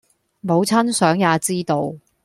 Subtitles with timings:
[0.39, 1.93] 母親想也知道；